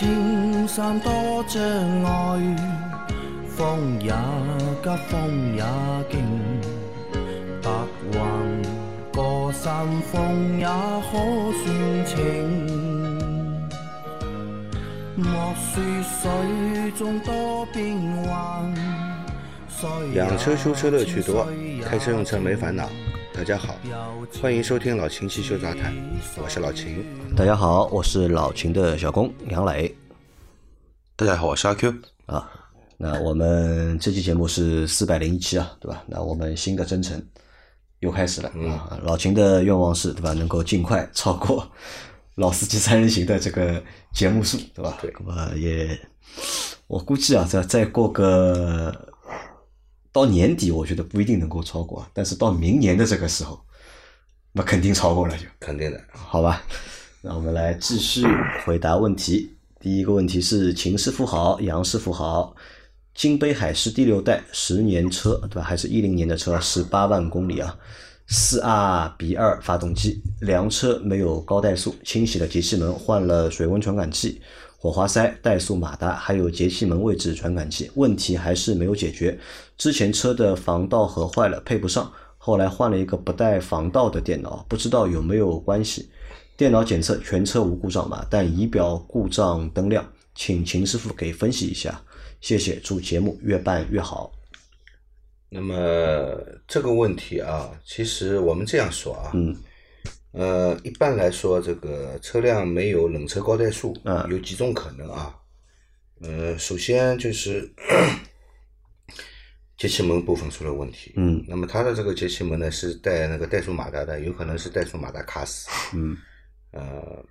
[0.00, 1.62] 莫说青山多障
[2.04, 2.56] 碍，
[3.46, 4.10] 风也
[4.82, 5.62] 急，风也
[6.10, 6.18] 劲，
[7.62, 7.70] 白
[8.12, 8.18] 云
[9.12, 11.12] 过山峰也可
[11.52, 12.16] 算情。
[15.16, 18.74] 莫说水中多变幻，
[20.14, 21.46] 养车修车乐趣多，
[21.84, 22.88] 开车用车没烦恼。
[23.32, 23.76] 大家好，
[24.42, 25.94] 欢迎收听老秦汽修杂谈，
[26.42, 27.04] 我是老秦。
[27.36, 29.94] 大家好，我是老秦的小工杨磊。
[31.20, 32.50] 大家好，我是阿 Q 啊。
[32.96, 36.02] 那我们这期节目是四百零一期啊，对吧？
[36.06, 37.22] 那我们新的征程
[37.98, 38.98] 又开始了啊。
[39.02, 40.32] 老秦的愿望是对吧？
[40.32, 41.70] 能够尽快超过
[42.36, 43.84] 老司机三人行的这个
[44.14, 44.96] 节目数，对吧？
[45.02, 45.12] 对。
[45.18, 46.00] 那么也，
[46.86, 48.90] 我估计啊，再再过个。
[50.10, 53.60] 到年底，我觉得不一定能够超过，但是到明年的这个时候，
[54.52, 56.62] 那肯定超过了，就肯定的，好吧？
[57.20, 58.24] 那我们来继续
[58.64, 59.54] 回答问题。
[59.82, 62.54] 第一个问题是秦师傅好，杨师傅好，
[63.14, 65.62] 金杯海狮第六代十年车，对吧？
[65.62, 67.78] 还是一零年的车，十八万公里啊，
[68.26, 74.42] 四 R 比二发动机，凉车没有高怠速，清洗了节气门，换了水温传感器。
[74.76, 79.38] 火花塞、怠速马达，还有节气门位置传感器，问题还是没有解决。
[79.78, 86.10] 之前车的防盗盒坏了，配不上，后来换了一个不带防盗的电脑，不知道有没有关系。
[86.60, 91.98] 电脑检测全车无故障码，但仪表故障灯亮，请秦师傅给分析一下，
[92.42, 92.78] 谢谢。
[92.80, 94.30] 祝节目越办越好。
[95.48, 95.74] 那么
[96.68, 99.30] 这个问题啊，其实我们这样说啊。
[99.32, 99.56] 嗯。
[100.32, 103.96] 呃，一般来说，这个车辆没有冷车高怠速，
[104.28, 105.34] 有几种可能啊。
[106.20, 107.72] 呃，首先就是
[109.78, 111.14] 节气门部分出了问题。
[111.16, 111.42] 嗯。
[111.48, 115.66] 那么它的这个节气门呢，是带那个怠速马达的，有可能是怠速马达卡死。
[115.94, 116.14] 嗯。
[116.72, 117.24] 呃，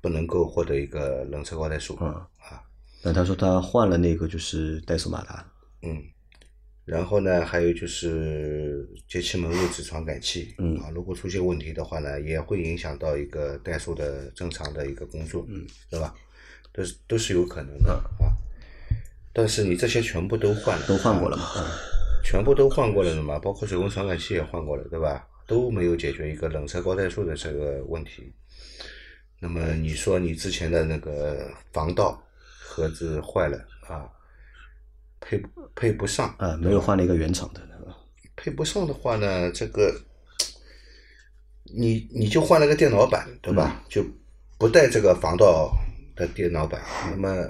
[0.00, 1.96] 不能够获得一个冷车高怠速。
[2.00, 2.08] 嗯。
[2.08, 2.62] 啊。
[3.02, 5.46] 那他说他换了那个就是怠速马达。
[5.82, 6.02] 嗯。
[6.86, 16.14] 然后呢，还有就是节气门位置传感器，嗯啊，如果出现问题的话呢，也会影响到一个怠速的正常的一个工作，嗯，对吧？
[16.74, 17.90] 都是都是有可能的
[18.20, 18.36] 啊。
[19.32, 21.44] 但是你这些全部都换了，都换过了嘛？
[22.22, 23.38] 全部都换过了的嘛？
[23.38, 25.26] 包括水温传感器也换过了，对吧？
[25.46, 28.30] 都没有解决一个冷车高怠速的这个问题。
[29.44, 32.18] 那么你说你之前的那个防盗
[32.58, 34.08] 盒子坏了啊？
[35.20, 35.38] 配
[35.74, 37.60] 配不上啊，没有换了一个原厂的，
[38.36, 39.94] 配不上的话呢，这个
[41.64, 43.84] 你你就换了个电脑版，对吧？
[43.86, 44.02] 就
[44.56, 45.70] 不带这个防盗
[46.16, 46.80] 的电脑版。
[47.10, 47.46] 那么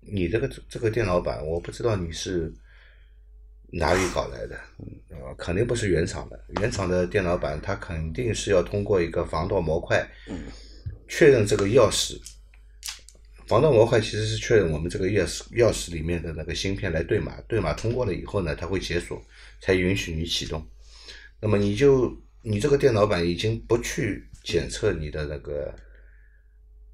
[0.00, 2.52] 你这个这个电脑版，我不知道你是
[3.70, 4.56] 哪里搞来的，
[5.16, 6.44] 啊，肯定不是原厂的。
[6.60, 10.04] 原厂的电脑板，它肯定是要通过一个防盗模块
[11.08, 12.20] 确认这个钥匙。
[13.46, 19.22] 防盗模块其实是确认我们这个钥匙钥匙里面的那个芯片来对码，对码通过了以后呢，它会解锁，
[19.58, 20.62] 才允许你启动。
[21.40, 25.74] 那么你就你这个电脑版已经不去检测你的那个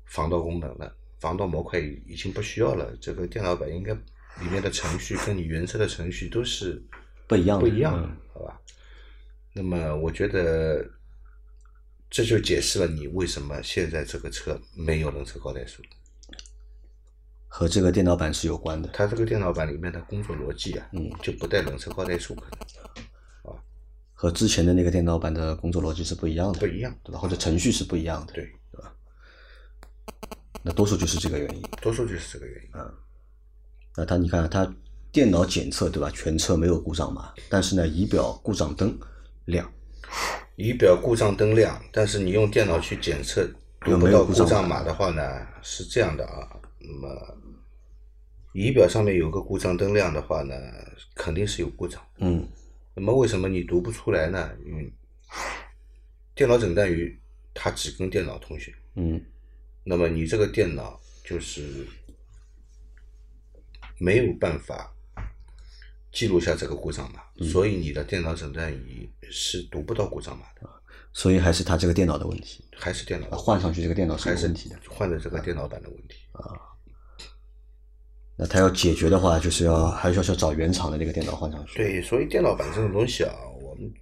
[0.05, 2.97] 防盗功能了，防盗模块已经不需要了。
[3.01, 6.81] 这个电脑版应该里面的程序跟你原车的程序都是
[7.27, 8.61] 不一样不一样的，好吧？
[9.53, 10.89] 那么我觉得
[12.15, 15.83] 这就解释了你为什么现在这个车没有冷车高怠速。
[17.49, 23.59] 和这个电脑版是有关的，它这个电脑版里面的工作逻辑啊，嗯，就不带冷车高怠速可能，啊，
[24.13, 27.19] 和之前的那个电脑版的工作逻辑是不一样的，不一样，对吧？
[27.19, 28.95] 或者程序是不一样的，对，对吧？
[30.63, 32.95] 那多数就是这个原因，多数就是这个原因，啊，
[33.97, 34.73] 那他你看他
[35.11, 36.09] 电脑检测对吧？
[36.15, 38.97] 全车没有故障码，但是呢，仪表故障灯
[39.47, 39.69] 亮，
[40.57, 43.49] 仪表故障灯亮，但是你用电脑去检测
[43.81, 46.49] 读不到故障码的话呢，是这样的啊，
[46.79, 47.39] 那么。
[48.53, 50.55] 仪表上面有个故障灯亮的话呢，
[51.17, 52.01] 肯定是有故障。
[52.19, 52.49] 嗯，
[52.95, 54.49] 那么为什么你读不出来呢？
[54.65, 54.93] 因为
[56.37, 56.97] 电脑诊断仪
[57.53, 58.73] 它只跟电脑通讯。
[58.95, 59.21] 嗯，
[59.83, 61.85] 那么你这个电脑就是
[63.99, 64.94] 没有办法
[66.15, 70.71] 记录下这个故障码，所以你的电脑诊断仪是读不到故障码的。
[71.13, 76.43] 所以还是他这个电脑的问题，还是电脑换上去这个电脑是有问题的，换的这个电脑版的问题啊。
[78.37, 81.77] 那他要解决的话，就是要还是要找原厂的那个电脑换上去。
[81.77, 83.33] 对，所以电脑版这种东西啊，
[83.63, 83.95] 我们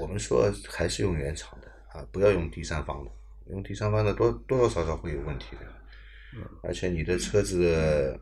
[0.00, 3.10] 我们说还是用原厂的啊，不要用第三方的，
[3.50, 6.40] 用第三方的多多多少少会有问题的。
[6.62, 8.20] 而且你的车子的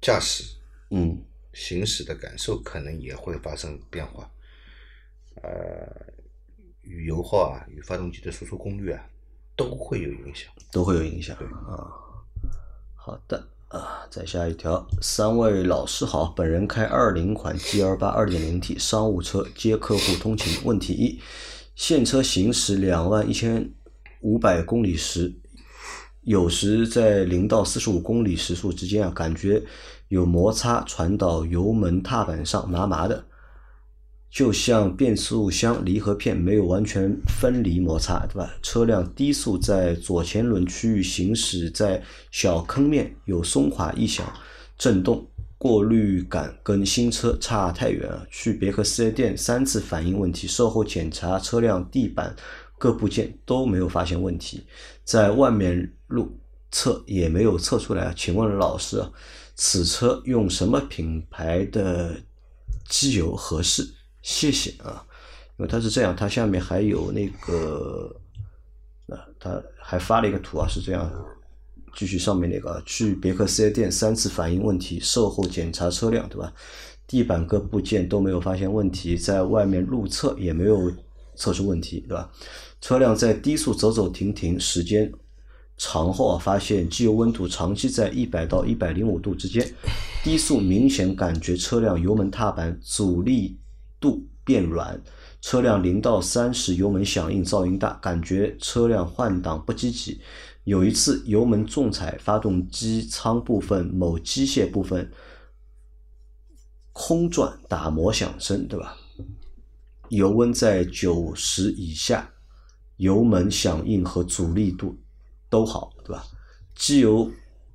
[0.00, 0.44] 驾驶，
[0.90, 1.22] 嗯，
[1.52, 4.30] 行驶的感受可能也会发生变化，
[5.42, 6.12] 呃，
[6.82, 9.04] 与油耗啊，与发动机的输出功率啊，
[9.56, 11.36] 都会有影响，都会有影响。
[11.36, 11.86] 对啊。
[12.94, 20.64] 好的啊，再下一条，三位老师好，本人开二零款 G L 八二点零 T 商务车接客户通勤。
[20.64, 21.20] 问题一，
[21.74, 23.72] 现车行驶两万一千
[24.20, 25.34] 五百公里时，
[26.20, 29.60] 有时在零到四十五公里时速之间啊，感觉
[30.12, 33.24] 有摩擦传导油门踏板上，麻麻的。
[34.30, 38.54] 就像变速箱离合片没有完全分离摩擦，对吧？
[38.60, 44.30] 车辆低速在左前轮区域行驶，在小坑面有松垮异响、
[44.76, 45.26] 震动，
[45.56, 48.26] 过滤感跟新车差太远了。
[48.30, 52.36] 去别克四 S 店三次反映问题，售后检查车辆地板
[52.78, 54.66] 各部件都没有发现问题，
[55.04, 56.38] 在外面路
[56.70, 58.12] 测也没有测出来。
[58.14, 59.02] 请问老师，
[59.64, 62.16] 此车用什么品牌的
[62.88, 63.88] 机油合适？
[64.20, 65.06] 谢谢啊，
[65.56, 68.12] 因为它是这样，它下面还有那个，
[69.06, 71.08] 啊，他还发了一个图啊，是这样，
[71.94, 76.52] 继续上面那个，去别克四 S 店三次反映问题，售后检查车辆，对吧？
[77.06, 80.92] 地板各部件都没有发现问题，在外面路测也没有
[81.36, 82.28] 测出问题，对吧？
[82.80, 85.12] 车辆在低速走走停停时间
[85.84, 89.68] 长后啊，发现机油温度长期在一百到一百零五度之间，
[90.22, 93.58] 低速明显感觉车辆油门踏板阻力。
[93.98, 95.00] 度变软，
[95.40, 100.20] 车辆零到三十油门响应噪音大，感觉车辆换挡不积极。
[100.64, 105.08] 有一次油门重踩，发动机舱部分某机械部分
[106.92, 108.96] 空转打磨响声，对吧？
[110.08, 112.28] 油温在九十以下，
[112.96, 114.96] 油门响应和阻力度
[115.52, 116.24] 都好，对吧？
[116.74, 117.30] 机油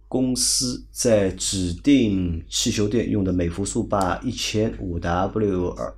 [0.08, 5.96] 公司在指定汽修店用的美孚速霸一千五 W 二。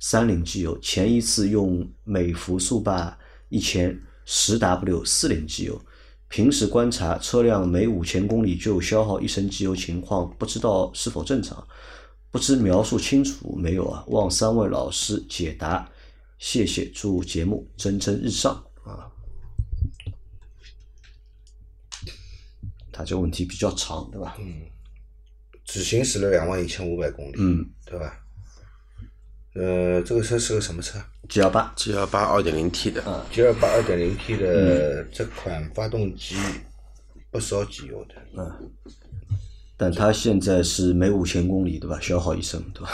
[0.00, 3.18] 三零机油，前一次用美孚速霸
[3.50, 5.78] 一千十 W 四零机油，
[6.28, 11.62] 平时观察车辆每五千公里就消耗一升机油情况，不知道是否正常？
[12.30, 14.02] 不知描述清楚没有啊？
[14.06, 15.86] 望三位老师解答，
[16.38, 16.86] 谢谢。
[16.94, 18.54] 祝节目蒸蒸日上
[18.84, 19.10] 啊！
[22.98, 24.36] 他这个问题比较长，对吧？
[24.40, 24.62] 嗯，
[25.64, 28.18] 只行驶了两万一千五百公里，嗯，对吧？
[29.54, 30.98] 呃，这个车是个什么车
[31.28, 36.34] ？G 幺八，G 幺八二点零 T 的，G 二八二点零 T 的这款发动机
[37.30, 38.72] 不烧机油的，嗯，
[39.76, 42.90] 但它现在是每五千公里对吧，消耗一升对吧？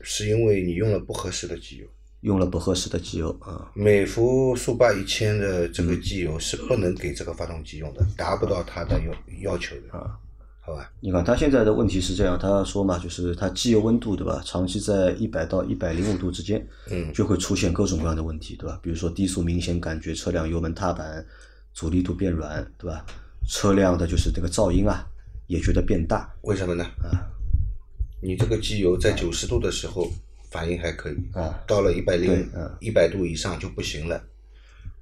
[0.00, 1.86] 是因为你用了不合适的机油，
[2.24, 3.70] 用了不合适的机油啊。
[3.74, 10.18] 美孚速霸一千的这个机油是不能给这个发动机用的，达不到它的要要求的啊。
[10.66, 18.80] 好吧，你看他现在的问题是这样，他说嘛，就是它机油温度对吧，长期在一百到一百零五度之间，嗯，就会出现各种各样的问题，对吧？
[18.82, 21.22] 比如说低速明显感觉车辆油门踏板
[21.74, 23.04] 阻力度变软，对吧？
[23.46, 25.06] 车辆的就是这个噪音啊，
[25.48, 26.82] 也觉得变大，为什么呢？
[27.02, 27.12] 啊，
[28.22, 30.10] 你这个机油在九十度的时候
[30.54, 32.48] 反应还可以，啊，到了一百零
[32.78, 34.22] 一百度以上就不行了，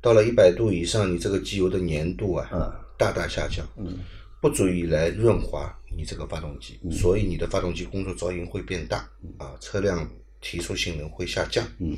[0.01, 2.49] 到了一百度以上，你这个机油的粘度啊，
[2.97, 3.99] 大大下降，嗯。
[4.41, 10.09] 不足以来润滑你这个发动机，所以你的发动机工作噪音会变大，啊，车辆
[10.41, 11.97] 提速性能会下降，嗯，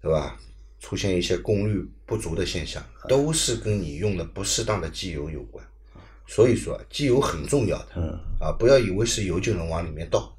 [0.00, 0.38] 对吧？
[0.78, 5.64] 出现一些功率不足的现象，都是跟你用的不适当的机油有关。
[6.28, 10.33] 所以说，机油很重要的，嗯，啊，不要以为是油就能往里面倒？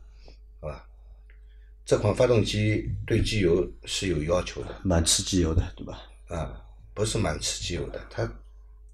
[1.85, 6.01] 这款发动机对机油是有要求的，蛮吃机油的，对吧？
[6.27, 6.51] 啊，
[6.93, 8.29] 不是蛮吃机油的，它。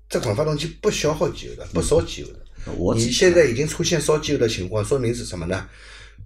[0.10, 2.46] 这款发动机不消耗机油的，不烧机油的。
[2.94, 5.70] 你现在已经出现烧机油的情况，说明是什么呢？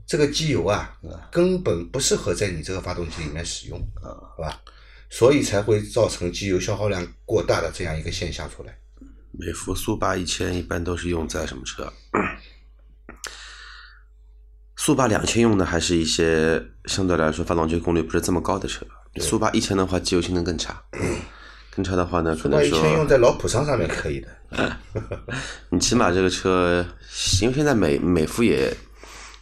[0.08, 0.98] 这个机油啊，
[1.32, 4.60] 根本不适合在你这个发动机里面使用，好吧？
[5.12, 8.76] 所以才会造成机油消耗量过大的这样一个现象出来。
[9.32, 11.94] 美孚速八一千一般都是用在什么车？
[14.76, 18.86] 速霸两千用的还是一些相对来说发动机功率不是这么高的车。
[19.18, 20.82] 速霸一千的话，机油性能更差。
[21.74, 24.78] 更差的话呢，可能说，用在老普桑上面可以的。
[25.70, 26.86] 你起码这个车，
[27.42, 28.70] 因为现在美美孚也，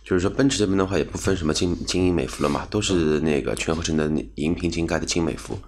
[0.03, 5.59] 就是说奔驰这边的话也不分什么精精英美孚了嘛，都是那个全合成的银屏金盖的精美孚，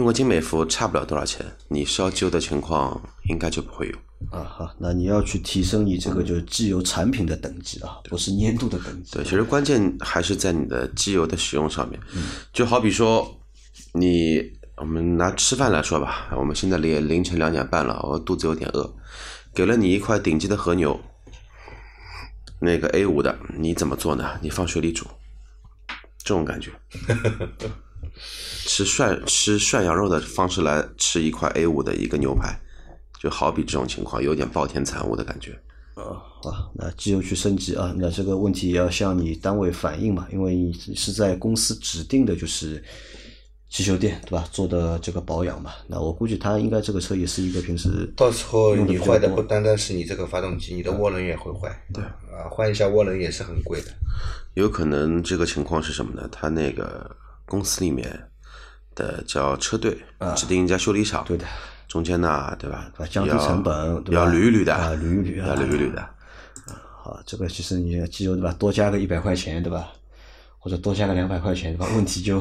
[0.00, 3.96] 用个精美服差不了多少钱，你烧机油的情况应该就不会有。
[4.30, 9.12] 啊好，那你要去提升你这个就是机油产品的等级啊，不是粘度的等级。
[9.12, 12.00] 对，其实关键还是在你的机油的使用上面。
[12.14, 12.22] 嗯。
[12.52, 13.38] 就好比说
[13.92, 14.58] 你。
[14.76, 18.90] 我们拿吃饭来说吧，我们现在凌凌晨两点半了，我肚子有点饿，
[19.54, 20.98] 给了你一块顶级的和牛，
[22.60, 24.38] 那个 A 五的，你怎么做呢？
[24.40, 25.04] 你放水里煮，
[26.24, 26.70] 这种感觉，
[28.66, 32.58] 吃涮吃涮羊肉的方式来吃一块 A 五的一个牛排，
[33.20, 35.58] 就好比这种情况，有点暴殄残物的感觉。
[35.94, 42.82] 啊，好，那机油去升级啊，那这个问题也要向你单位反映嘛，因为你是在公司指定的，就是
[43.68, 44.48] 汽修店对吧？
[44.50, 51.68] 做的这个保养嘛，那我估计他应该这个车也是一个平时到时候你坏的不单单是你这个发动机，你的涡轮也会坏。
[51.92, 53.88] 对啊，换一下涡轮也是很贵的。
[54.54, 56.26] 有可能这个情况是什么呢？
[56.32, 57.14] 他那个
[57.50, 58.08] 公司里面
[58.94, 59.98] 的叫车队
[60.36, 61.44] 指定一家修理厂，啊对的，
[61.88, 63.04] 中间呢，对吧啊？
[63.10, 66.08] 降低成本对吧要捋一捋的，啊捋一捋啊要捋一捋的。
[67.02, 68.54] 好，这个其实你机油对吧？
[68.58, 69.92] 多加个一百块钱对吧？
[70.58, 71.86] 或者多加个两百块钱对吧？
[71.96, 72.40] 问题就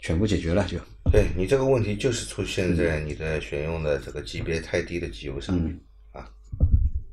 [0.00, 0.76] 全部解决了就。
[1.12, 5.78] 对你这个问题就是出现在你的选用的这个级别太低的机油上面
[6.12, 6.26] 啊。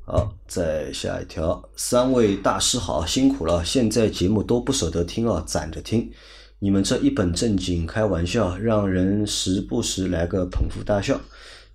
[0.05, 6.09] 好，再下一条，三位大师好，辛苦了，现在节目都不舍得听啊，攒着听。
[6.61, 11.17] 你们这一本正经开玩笑，让人时不时来个捧腹大笑。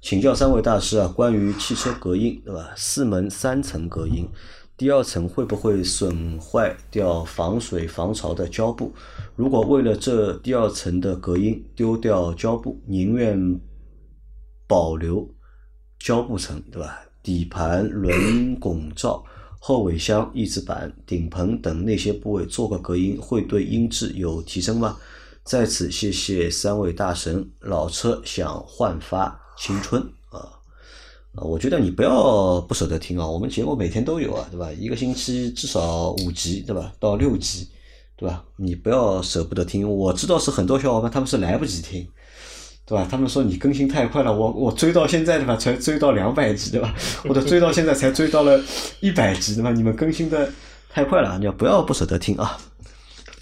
[0.03, 2.71] 请教三位大师啊，关于汽车隔音，对吧？
[2.77, 4.29] 四门三层隔音，
[4.77, 8.93] 第二层会不会损坏掉防水防潮的胶布？
[9.35, 13.59] 如果为了这第二层的隔音丢掉胶布，宁愿
[14.69, 15.27] 保留
[15.99, 17.01] 胶布层，对吧？
[17.23, 19.25] 底盘、轮拱罩、
[19.67, 24.99] 后尾箱、翼子板、顶棚等那些部位做个隔音，会对音质有提升吗？
[25.43, 30.61] 在此谢谢三位大神，老车想焕发青春啊！
[31.35, 34.71] 啊，我觉得你不要不舍得听啊，我们节目每天都有啊，对吧？
[34.71, 36.93] 一个星期至少五集，对吧？
[37.01, 37.67] 到六集，
[38.17, 38.45] 对吧？
[38.57, 42.07] 你不要舍不得听，我知道是很多小伙伴他们是来不及听。
[42.87, 43.07] 对吧？
[43.11, 45.57] 他们说你更新太快了，我我追到现在的吧？
[45.57, 46.95] 才追到两百集对吧？
[47.27, 48.61] 或者追到现在才追到了
[49.01, 49.71] 一百集对吧？
[49.71, 50.51] 你们更新的
[50.91, 52.59] 太快了，你要不要不舍得听啊？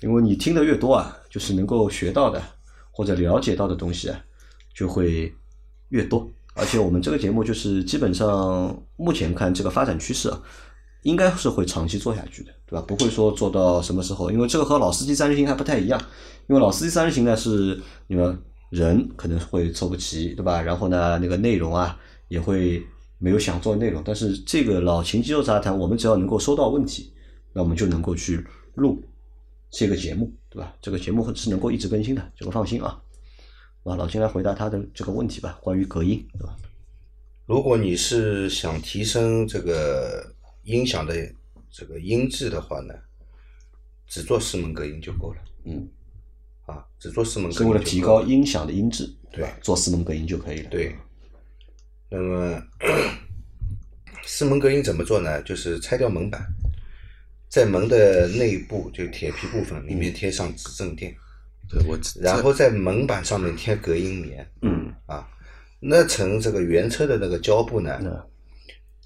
[0.01, 2.43] 因为你听的越多啊，就是能够学到的
[2.91, 4.21] 或者了解到的东西啊，
[4.75, 5.33] 就会
[5.89, 6.29] 越多。
[6.55, 10.41] 而且我们这个节目就是基本上目前看这个发展趋势啊，
[11.03, 12.85] 应该是会长期做下去的，对吧？
[12.87, 16.01] 不会说做到什么时候，因为这个和老司机三人行还不太一样。
[16.49, 18.37] 因为老司机三人行呢是你们
[18.73, 20.63] 人可能会凑不齐，对吧？
[20.63, 22.83] 然后呢，那个内容啊也会
[23.19, 24.03] 没有想做的内容。
[24.03, 27.13] 但是这个老秦肌肉杂谈，我们只要能够收到问题，
[27.53, 28.43] 那我们就能够去
[28.77, 29.05] 录
[29.71, 30.75] 这个节目，对吧？
[30.81, 32.99] 这个节目是能够一直更新的，这个放心啊。
[33.85, 36.57] 啊，老秦来回答他的这个问题吧，关于隔音，对吧？
[37.45, 41.15] 如果你是想提升这个音响的
[41.71, 42.95] 这个音质的话呢，
[44.07, 45.41] 只做四门隔音就够了。
[45.67, 45.87] 嗯，
[46.73, 49.51] 啊，只做四门隔是为了提高音响的音质，对吧？
[49.61, 50.71] 做四门隔音就可以了。
[50.71, 50.95] 对，
[52.09, 52.63] 那么
[54.25, 55.43] 四门隔音怎么做呢？
[55.43, 56.43] 就是拆掉门板，
[57.49, 61.15] 在门的内部就铁皮部分里面贴上止震垫，
[61.69, 64.49] 对我，然后在门板上面贴隔音棉。
[64.63, 65.29] 嗯啊，
[65.81, 68.23] 那层这个原车的那个胶布呢，嗯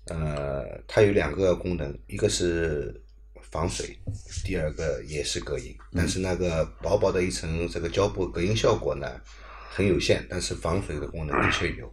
[0.08, 3.02] 呃，它有两个功能，一个是
[3.50, 3.98] 防水，
[4.44, 5.76] 第二个也是隔音。
[5.92, 9.06] 但是那个薄薄的一层这个胶布隔音效果呢
[9.70, 11.92] 很有限，但是防水的功能的确有。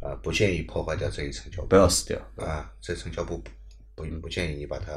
[0.00, 1.68] 啊，不建议破坏掉这一层胶布。
[1.68, 3.38] 不要撕掉，啊，这层胶布
[3.94, 4.92] 不不不建议你把它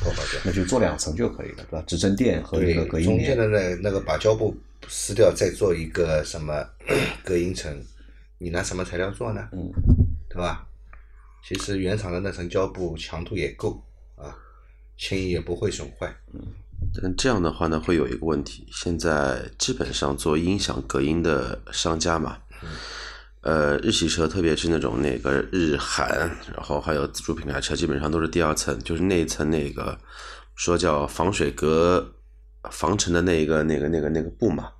[0.00, 0.40] 破坏掉。
[0.44, 1.84] 那就做两层就可以了，对吧？
[1.86, 3.36] 支撑垫和那个隔，音中间。
[3.36, 4.56] 的那那个把胶布
[4.88, 6.68] 撕掉，再做一个什么
[7.24, 7.72] 隔音层，
[8.38, 9.48] 你拿什么材料做呢？
[9.52, 9.70] 嗯，
[10.28, 10.66] 对吧？
[11.46, 13.80] 其实原厂的那层胶布强度也够
[14.16, 14.36] 啊，
[15.00, 16.14] 轻易也不会损坏。
[16.34, 16.40] 嗯
[17.00, 22.38] 但这样的话呢，会有一个问题，现在基本上做音响隔音的商家嘛，
[23.42, 26.08] 呃，日系车，特别是那种那个日韩，
[26.52, 29.96] 然后还有自主品牌车，基本上都是第二层，就是那一层那个
[30.56, 32.14] 说叫防水隔
[32.70, 34.72] 防尘的那个那个那个那个布嘛，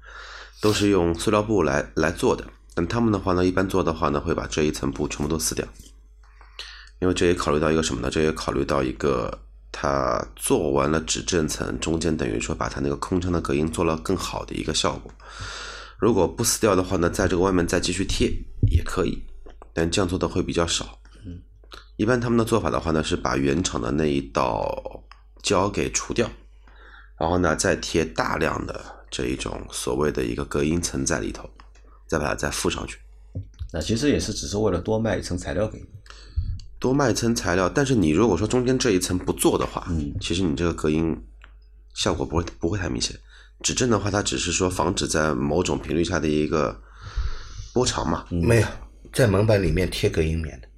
[0.60, 2.44] 都是用塑料布来来做的。
[2.74, 5.68] 但他们的话呢，一般做的话呢，会把这一层布全部都撕掉，
[6.98, 8.10] 因为这也考虑到一个什么呢？
[8.10, 15.12] 这也考虑到一个，它做完了指震层，中间等于说把它那个空腔的隔音做了更好的一个效果。
[15.98, 18.32] 如果不撕掉的话呢，在这个外面再继续贴
[18.70, 19.22] 也可以，
[19.72, 20.98] 但这样做的会比较少。
[21.24, 21.40] 嗯，
[21.96, 25.04] 一般他们的做法的话呢，是把原厂的那一道
[25.42, 26.30] 胶给除掉，
[27.18, 31.48] 然后呢再贴大量的这一种所谓的一个隔音层在里头，
[32.08, 32.98] 再把它再附上去。
[33.72, 35.86] 那其实也是只是为了多卖一层材料给你。
[36.80, 41.14] 多卖一层材料，但是你如果说中间这一层不做的话，嗯其实你这个隔音
[41.94, 43.14] 效果不会不会太明显。
[43.62, 46.80] 指正的话，它只是说防止在某种频率下的一个
[47.74, 48.66] 波长嘛，没有，
[49.12, 50.68] 在门板里面贴隔音棉的，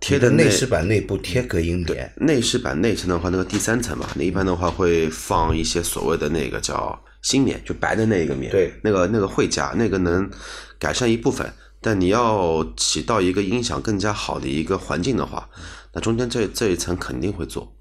[0.00, 2.12] 贴的内饰板内部贴隔音棉。
[2.16, 10.28] 内饰板内层的话，那个第三层嘛，你一般的话会放一些所谓的那个叫新棉，就白的那个棉，对那个那个会加，那个能
[10.80, 11.48] 改善一部分，
[11.84, 15.46] 但你要起到一个音响更加好的一个环境的话，
[15.92, 17.76] 那中间这这一层肯定会做。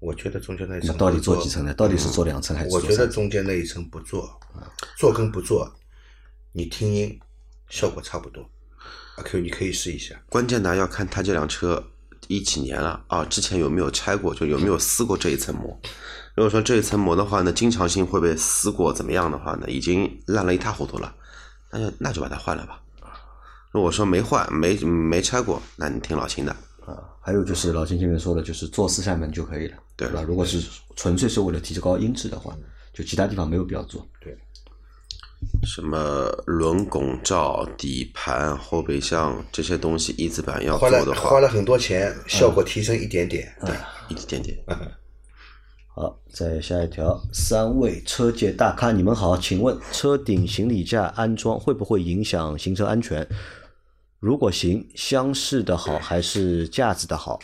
[0.00, 1.72] 我觉得中间那一层那到底做几层呢？
[1.74, 3.06] 到底是做两层还是做我觉得？
[3.06, 4.28] 中间那一层不做，
[4.98, 5.72] 做跟不做，
[6.50, 7.16] 你听音
[7.68, 8.42] 效果差不多。
[9.18, 10.20] 阿 Q，你可以试一下。
[10.28, 11.80] 关键呢要看他这辆车
[12.26, 15.80] 一几年了啊，之前有没有拆过，就有没有撕过这一层膜。
[16.34, 21.14] 如果说这一层膜的话呢，经常性会被撕过，怎么样的话呢，已经烂了一塌糊涂了，
[21.74, 22.80] 那就那就把它换了吧。
[23.72, 26.52] 如果说没换没没拆过，那你听老秦的。
[26.86, 30.22] 啊，还有就是老秦前面说的，就是做四扇门就可以了，对吧？
[30.22, 30.62] 如果是
[30.94, 32.56] 纯粹是为了提高音质的话，
[32.92, 34.06] 就其他地方没有必要做。
[34.20, 34.36] 对，
[35.64, 43.52] 什么轮拱罩、底盘、后备箱这些东西，一字板要做的话，花了很多钱，效果提升一点点。
[43.64, 43.74] 对，
[44.08, 44.56] 一点点。
[45.96, 53.24] 好，再下一条，三位车界大咖，你们好，请问车顶行李架安装会不会影响行车安全？
[54.18, 57.38] 如果行，厢式的好还是架子的好？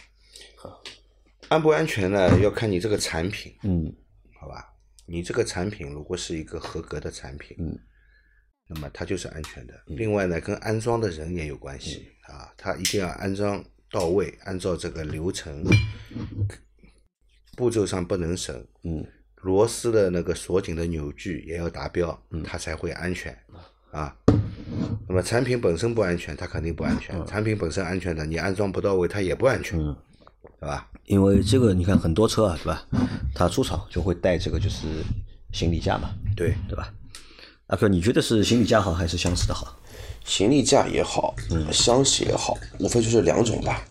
[1.48, 2.40] 安不安全呢？
[2.40, 3.94] 要看你这个产品，嗯
[4.40, 4.74] 好吧？
[5.06, 7.78] 你这个产品如果是一个合格的产品，嗯，
[8.68, 9.74] 那么它就是安全的。
[9.86, 15.64] 另外呢，跟安装的人也有关系、啊，他一定要安装到位，按照这个流程，
[17.60, 19.06] 步骤上不能省，嗯，
[19.42, 23.36] 螺丝的那个锁紧的扭矩也要达标，它才会安全
[23.90, 24.16] 啊。
[25.06, 27.14] 那么产品本身不安全，它肯定不安全。
[27.26, 29.94] 产品本身安全的，你安装不到位，它也不安全，嗯
[30.58, 30.88] 对吧？
[31.04, 32.86] 因为这个你看很多车啊，对吧？
[33.34, 34.86] 它出厂就会带这个就是
[35.52, 36.90] 行李架嘛，对，对吧？
[37.66, 39.76] 阿克，你觉得是行李架好还是箱式的好？
[40.24, 43.84] 行李架也好，嗯，箱式也好，无非就是两种吧。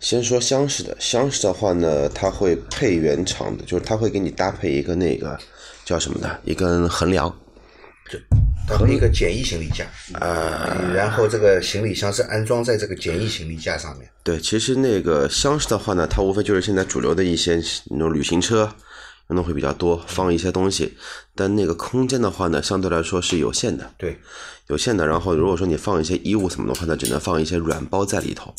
[0.00, 5.38] 先说厢式的，厢式的话呢，它会配原厂的，就是它会给你搭配一个那个
[5.84, 7.32] 叫什么的，一根横梁。
[8.66, 9.84] 它和一个简易行李架，
[10.18, 14.08] 啊，然后这个行李箱是安装在这个简易行李架上面。
[14.22, 18.72] 对，其实那个厢式的话呢，它无非就是现在主流的一些那种旅行车
[19.28, 20.96] 用的会比较多，放一些东西，
[21.34, 23.90] 但那个空间的话呢，相对来说是有限的。
[23.98, 24.18] 对，
[24.68, 25.06] 有限的。
[25.06, 28.54] 然后如果说你放一些衣物什么的话呢，只能放一些软包在里头。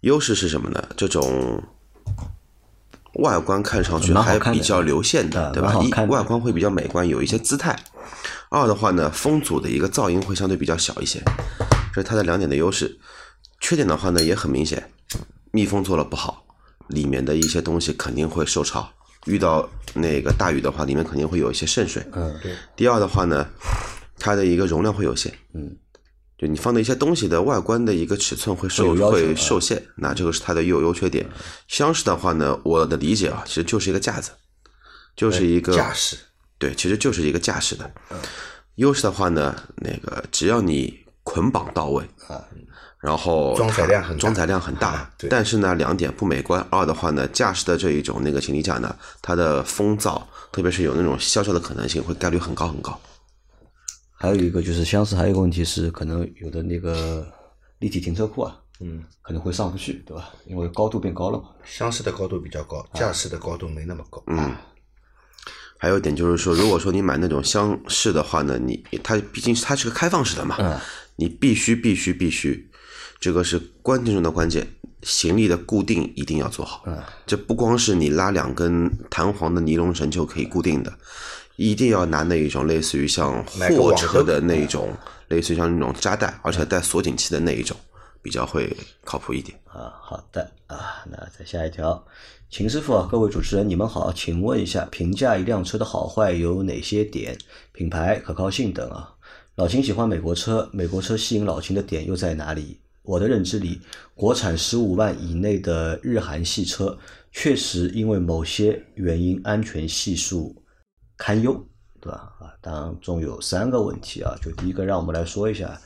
[0.00, 0.88] 优势是什么呢？
[0.96, 1.62] 这种
[3.14, 5.74] 外观看上去还比较流线的，啊对吧？
[5.82, 7.78] 一外观会比较美观，有一些姿态。
[8.48, 11.20] 二的话呢，风阻的一个噪音会相对比较小一些，
[11.92, 12.98] 这是它的两点的优势。
[13.58, 14.90] 缺点的话呢，也很明显，
[15.50, 16.44] 密封做的不好，
[16.88, 18.88] 里面的一些东西肯定会受潮。
[19.24, 22.06] 遇到那个大雨的话，里面肯定会有一些渗水。
[22.12, 22.52] 嗯，对。
[22.76, 23.44] 第二的话呢，
[24.18, 25.32] 它的一个容量会有限。
[25.54, 25.74] 嗯，
[26.38, 31.26] 就你放的一些东西的外观的一个尺寸会受会受限，那这个是它的优优缺点。
[31.66, 34.32] 厢式的话呢，我的理解啊，其实就是一个架子，
[35.16, 36.16] 就是一个架势，
[36.58, 37.90] 对，其实就是一个架势的。
[38.74, 42.04] 优势的话呢，那个只要你捆绑到位
[43.00, 46.66] 然后装载量很装载量很大 但是呢，两点不美观。
[46.70, 50.20] 二的话呢，驾驶的这一种那个行李架呢，它的风噪，
[50.52, 53.00] 特别是有那种消消的可能性，会概率很高很高。
[54.18, 57.26] 还有一个就是厢式，还有一个问题是，可能有的那个
[57.78, 60.30] 立体停车库啊，嗯，可能会上不去，对吧？
[60.46, 61.50] 因为高度变高了嘛。
[61.64, 64.22] 厢式的高度比较高，驾驶的高度没那么高。
[64.28, 64.54] 嗯，
[65.78, 70.78] 还有一点就是说，如果说你买那种厢式的话呢，你它毕竟它是个开放式的嘛，嗯
[71.18, 72.70] 你必须必须必须，
[73.18, 74.66] 这个是关键中的关键，
[75.02, 76.82] 行李的固定一定要做好。
[76.86, 80.92] 嗯，这不光是你拉两根弹簧的尼龙绳就可以固定的，
[81.56, 84.94] 一定要拿那一种类似于像货车的那一种，
[85.28, 87.76] 类似于像那种扎带，而且带锁紧器的那一种，
[88.22, 89.58] 比较会靠谱一点。
[89.64, 92.04] 啊，好的啊，那再下一条，
[92.50, 97.36] 秦师傅啊，各位主持人你们好，请问一下，评价一辆车的好坏有哪些点？
[97.72, 99.14] 品牌、可靠性等啊。
[99.56, 102.78] 老秦喜欢美国车，美国车吸引老秦的点又在哪里？
[103.02, 103.80] 我的认知里，
[104.14, 106.98] 国产十五万以内的日韩系车，
[107.32, 110.54] 确实因为某些原因安全系数
[111.16, 111.52] 堪忧，
[112.00, 112.32] 对吧？
[112.40, 115.80] 啊，当中有三个问题啊，就第一个，让我们来说一下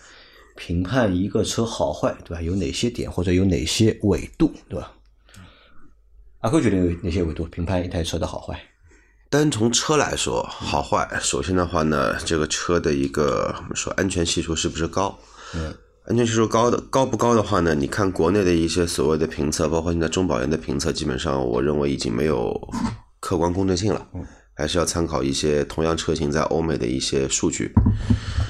[0.56, 2.42] 评判一个车好坏，对吧？
[2.42, 4.92] 有哪些点或者有哪些维度，对吧？
[6.40, 8.58] 阿辉觉得有哪些维度评判一台车的好坏？
[9.28, 15.16] 单从车来说，好坏，首先的话呢，这个车的一个我们说安全系数是不是高？
[15.54, 15.72] 嗯，
[16.06, 17.74] 安全系数高的高不高的话呢？
[17.74, 22.58] 你看国内的一些所谓的评测，包括现在中保研的评测，基本上我认为已经没有
[23.20, 24.08] 客观公正性了，
[24.60, 27.72] 还是要参考一些同样车型在欧美的一些数据。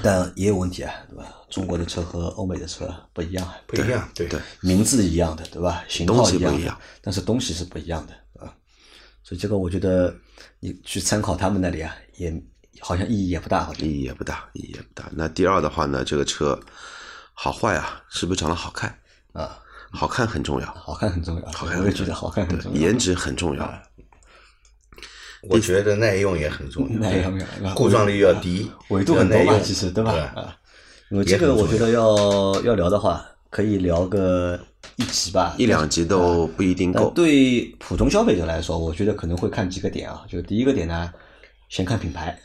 [0.03, 1.25] 但也有问题啊，对吧？
[1.49, 5.83] 中国的车和欧美的车不一样啊，不一样，对对名字一样的，对吧？
[5.87, 8.13] 型号一样的不一样，但是东西是不一样的，
[8.45, 8.51] 啊。
[9.23, 10.13] 所以这个我觉得
[10.59, 12.33] 你去参考他们那里啊，也
[12.79, 15.09] 好像意义也不大，好像意义也不大，意义也不大。
[15.13, 16.59] 那第二的话呢，这个车
[17.33, 18.97] 好坏啊，是不是长得好看？
[19.33, 19.59] 啊，
[19.91, 23.83] 好看很重要，好看很重要，好看我也觉得好看很重要，颜值很重要。
[25.49, 30.11] 我觉得耐用也很重要，耐用啊故障率要低，维度很多嘛，耐用其实对吧？
[30.11, 30.55] 对啊，
[31.09, 34.59] 因为这个我觉得要要聊的话，可以聊个
[34.97, 37.11] 一集吧，一两集都不一定够。
[37.15, 40.23] 对普通消费者来说，我觉得可能会看几个点啊。
[40.29, 41.11] 就第一个点呢，
[41.69, 42.37] 先看品牌，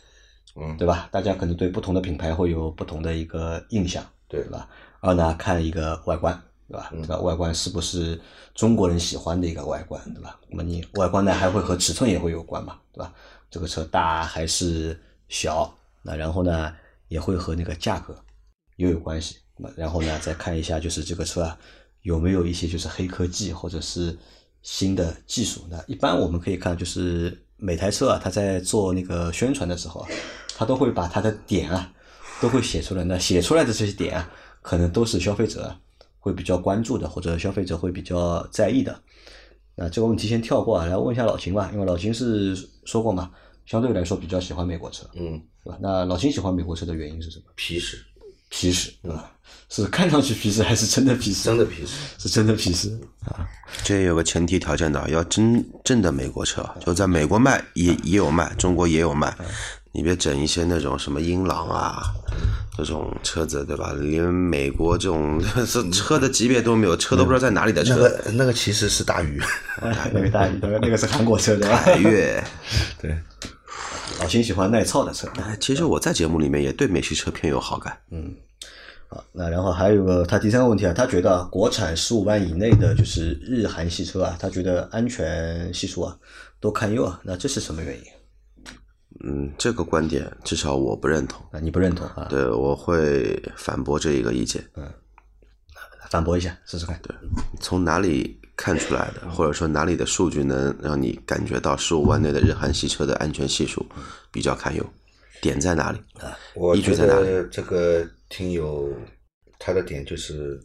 [0.58, 1.08] 嗯，对吧？
[1.12, 4.68] 大家可能对不同的品牌会有不同的一个印象，对对吧？
[5.00, 6.92] 二呢，看一个外观，对吧？
[7.00, 8.20] 这个外观是不是
[8.54, 10.38] 中国人喜欢的一个外观，对吧？
[10.48, 13.12] 那么你外观呢，还会和尺寸也会有关嘛，对吧？
[13.50, 15.72] 这个车大还是小？
[16.02, 16.74] 那然后呢，
[17.08, 18.16] 也会和那个价格
[18.76, 19.36] 又有关系。
[19.56, 21.58] 那然后呢，再看一下就是这个车啊
[22.02, 24.16] 有没有一些就是黑科技或者是
[24.62, 25.66] 新的技术。
[25.70, 30.08] 那一般我们可以看就是每台车啊，它在做那个宣传的时候啊，
[30.56, 31.92] 它都会把它的点啊
[32.40, 33.04] 都会写出来。
[33.04, 35.80] 那写出来的这些点啊，可能都是消费者啊
[36.26, 39.00] 会比较关注的，或者消费者会比较在意的。
[39.76, 43.30] 那这个问题先跳过啊，来问一下老秦吧，因为老秦是说过嘛，
[43.64, 45.78] 相对来说比较喜欢美国车，嗯，对吧？
[45.80, 47.44] 那老秦喜欢美国车的原因是什么？
[47.54, 48.04] 皮实，
[48.48, 49.30] 皮实，对吧？
[49.68, 51.44] 是看上去皮实还是真的皮实？
[51.44, 51.94] 真的皮实。
[52.18, 53.46] 是真的皮实啊！
[53.84, 59.32] 这有个前提条件的，要真正的美国车，就在美国卖也也有卖，中国也有卖。
[59.96, 62.02] 你别整一些那种什么英朗啊
[62.76, 63.94] 这种车子，对吧？
[63.98, 67.94] 连美国这种 是车的级别都没有，车都不知道在哪里的车。
[67.94, 69.40] 那个那个其实是大宇，
[70.12, 71.80] 那个大那个那个是韩国车对吧？
[71.82, 72.44] 凯越，
[73.00, 73.18] 对，
[74.20, 75.26] 老秦喜欢耐操的车。
[75.38, 77.96] 哎，其实我在节目里面也对美系车偏有好感。
[78.10, 78.34] 嗯。
[79.08, 86.14] 好，那然后还有个他第三个问题啊，他觉得国产十五万以内的就是日韩系车啊，他觉得安全系数啊
[86.60, 88.02] 都堪忧啊，那这是什么原因？
[89.24, 91.44] 嗯，这个观点至少我不认同。
[91.52, 92.26] 啊，你不认同啊？
[92.28, 94.64] 对，我会反驳这一个意见。
[94.74, 94.90] 嗯
[96.08, 96.96] 反驳一下试试看。
[97.02, 97.12] 对，
[97.60, 103.84] 从哪里看出来的，或者说哪里的数据能让你感觉到十五万内的日韩系车的安全系数
[104.30, 104.86] 比较堪忧？
[105.42, 105.98] 点在哪里？
[106.54, 107.26] 我觉依据在哪里？
[107.26, 108.88] 得这个听友
[109.58, 110.60] 他的点，就是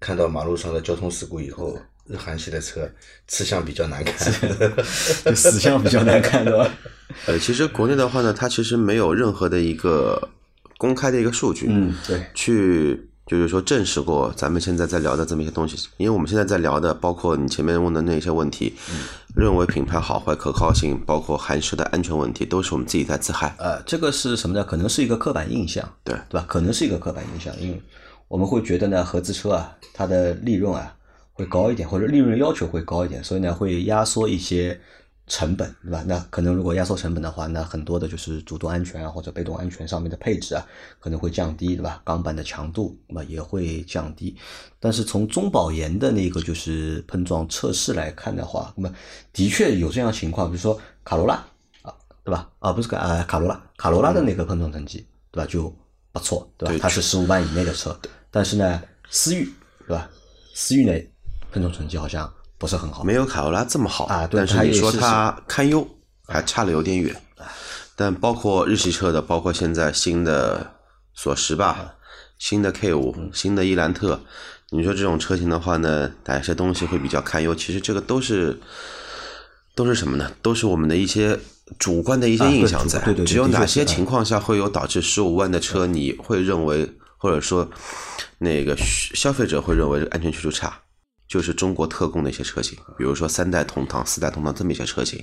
[0.00, 2.88] 看到马路上的交通事故以后，日韩系的车
[3.26, 4.32] 吃相比较难看。
[5.24, 6.68] 就死相比较难看，对吧？
[7.26, 10.28] 呃，其实国内的话呢，它其实没有任何的一个
[10.78, 15.76] 公开的一个数据，嗯，对，去就是说证实过咱们现在在聊的这么一些东西。
[15.98, 18.74] 因为我们现在在聊的，包括你前面问的那些问题，
[19.36, 23.54] 认为品牌好坏、可靠性，包括韩式的安全问题，都是我们自己在自嗨。
[23.58, 24.64] 呃，这个是什么呢？
[24.64, 26.44] 可能是一个刻板印象，对对吧？
[26.48, 27.80] 可能是一个刻板印象，因为
[28.28, 30.94] 我们会觉得呢，合资车啊，它的利润啊
[31.42, 34.80] 会高一点，或者利润要求会高一点，所以呢会压缩一些
[35.26, 36.04] 成本，对吧？
[36.06, 40.64] 那可能如果压缩成本的话，那很多的就是主动安全啊或者被动安全上面的配置啊
[41.00, 42.00] 可能会降低，对吧？
[42.04, 44.36] 钢板的强度那么也会降低。
[44.78, 48.94] 但是从中保研的那个就是碰撞测试来看的话，那么
[49.32, 51.34] 的确有这样情况，比如说卡罗拉
[51.82, 51.92] 啊，
[52.24, 52.48] 对吧？
[52.60, 55.50] 啊，不是卡啊卡罗拉，卡罗拉的那个碰撞成绩，对吧？
[55.50, 55.74] 就
[56.12, 56.72] 不错，对吧？
[56.74, 57.98] 对它是十五万以内的车，
[58.30, 59.48] 但是呢，思域，
[59.86, 60.08] 对吧？
[60.54, 60.92] 思域呢
[61.52, 65.86] 碰撞成绩好像不是很好，没有卡罗拉这么好啊对但是你说它堪忧，
[66.26, 67.14] 还差了有点远。
[67.94, 70.74] 但包括日系车的，包括现在新的
[71.14, 71.94] 索十吧，
[72.38, 74.18] 新的 K 五、新的伊兰特，
[74.70, 77.54] 你说这种车型的话呢，哪些东西会比较堪忧？
[77.54, 78.58] 其实这个都是
[79.74, 80.32] 都是什么呢？
[80.40, 81.38] 都是我们的一些
[81.78, 82.98] 主观的一些印象在。
[83.00, 87.68] 对对对只有哪些情况下会有导致十五万的车，你会认为，或者说
[88.38, 90.80] 那个消费者会认为这个安全系数差？
[91.32, 95.18] 就是中国特供的一些车型，比如说三代同堂、四代同堂这么一些车型。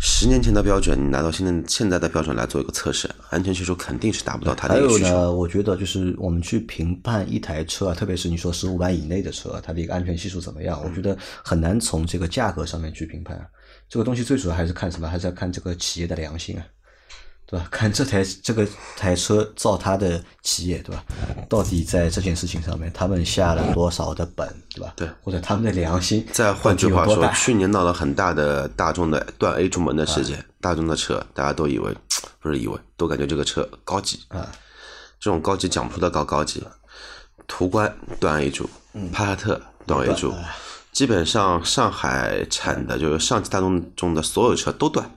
[0.00, 4.80] 十年前的标准，你拿到现在现在的标准来做一个测试，安全系数肯定是达不到它的还。
[4.80, 13.48] 有呢，我觉得就是我们去评判一台车啊，特别是你说十五万以内的车，它的一个安全系数怎么样，我觉得很难从这个价格上面去评判。
[13.88, 15.08] 这个东西最主要还是看什么？
[15.08, 16.64] 还是要看这个企业的良心啊，
[17.52, 17.66] 对吧？
[17.70, 21.04] 看这台这个台车造它的企业，对吧？
[21.50, 24.94] 到底在这件事情上面，他们下了多少的本，对吧？
[24.96, 31.94] 对，或者他们的良心，再换句话说，去年闹了很大的大众的断 A 柱门的事件，大众的车大家都以为
[32.40, 34.50] 不是以为，都感觉这个车高级啊，
[35.20, 36.64] 这种高级讲不出的高高级。
[37.46, 38.70] 途观断 A 柱，
[39.12, 40.32] 帕萨特断 A 柱，
[40.90, 45.10] 基本上上海产的就是上汽大众中的所有车都断，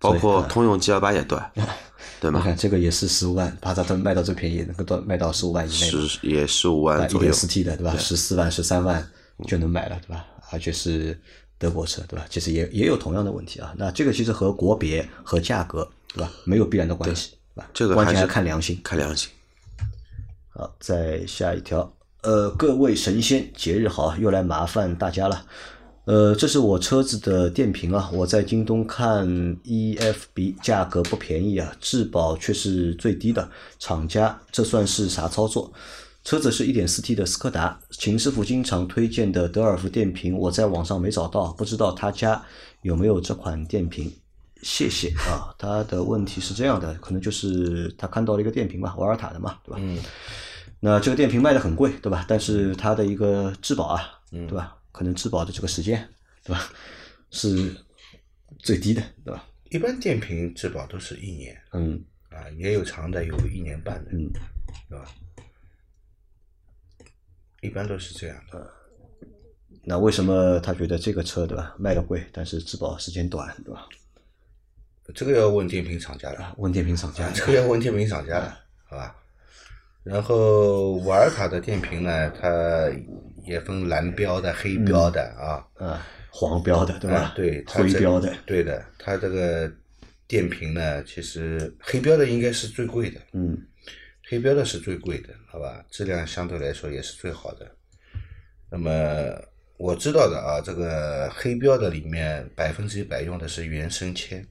[0.00, 1.52] 包括通用 G 幺八也断，
[2.20, 2.40] 对吗？
[2.40, 5.90] 你看这个也是十五万，帕萨特卖到最便宜，能够到卖到十五万以内
[6.22, 7.94] 也十五万一左右点，四 T 的对吧？
[7.98, 9.06] 十四万、十三万
[9.46, 10.24] 就能买了对吧？
[10.50, 11.18] 而且是
[11.58, 12.24] 德国车对吧？
[12.30, 13.72] 其实也也有同样的问题啊。
[13.76, 16.32] 那这个其实和国别和价格对吧？
[16.44, 17.94] 没有必然的关系，对吧？
[17.94, 18.80] 关键这个还是看良心。
[18.82, 19.28] 看良心。
[20.48, 25.46] 好，再下一条，呃，各位神仙节日好，又来麻烦大家了。
[26.10, 29.24] 呃，这是我车子的电瓶啊，我在京东看
[29.62, 35.72] EFB 价格不便宜啊，质保却是最低的，厂家这算是啥操作？
[36.24, 42.42] 车子是一点四 T 的斯柯达，秦师傅经常推荐的德尔福电瓶，我在网上没找到，不知道他家
[42.82, 44.12] 有没有这款电瓶。
[44.64, 49.78] 谢谢啊，他的问题是这样的，可能就是他看到了一个电瓶吧，瓦尔塔的嘛，对吧？
[49.80, 49.96] 嗯。
[50.80, 52.24] 那这个电瓶卖的很贵，对吧？
[52.26, 54.74] 但是它的一个质保啊，对吧？
[54.92, 56.08] 可能质保的这个时间，
[56.44, 56.72] 对吧？
[57.30, 57.76] 是
[58.58, 59.46] 最低的，对吧？
[59.70, 64.30] 一般电瓶质保都是一年，嗯啊，也有长的，有一年半的，嗯，
[64.88, 65.04] 对吧？
[67.60, 68.70] 一般都是这样的。
[69.82, 73.86] 那为什么他觉得这个车对吧卖的贵，但是质保时间短，对吧？
[75.14, 79.16] 这个要问电瓶厂家了，问电瓶厂家啊，，这个要问电瓶厂家了，好吧？
[80.02, 82.90] 然后瓦尔塔的电瓶呢，它
[83.50, 87.32] 也分蓝标的、黑标的啊，啊，黄标的，对吧啊？
[87.34, 89.70] 对，灰标的，对的，它这个
[90.28, 93.58] 电瓶呢，其实黑标的应该是最贵的，嗯
[94.28, 95.84] 黑标的是最贵的，好吧？
[95.90, 97.68] 质量相对来说也是最好的。
[98.70, 98.90] 那么
[99.76, 104.46] 我知道的啊，这个黑标的里面百分之一百用的是原生铅。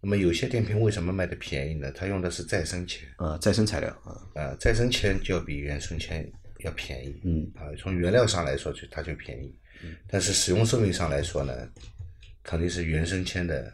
[0.00, 1.90] 那么有些电瓶为什么卖的便宜呢？
[1.92, 6.24] 它用的是再生铅，啊，再生材料啊，啊，再生铅就要比原生铅
[6.62, 9.54] 要便宜，嗯啊，从原料上来说就它就便宜，
[10.06, 11.52] 但是使用寿命上来说呢，
[12.42, 13.72] 肯定是原生铅的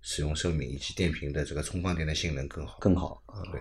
[0.00, 2.78] 使用寿命以及电瓶的这个充放电的性能更好。
[2.80, 3.42] 更好啊。
[3.52, 3.60] 对，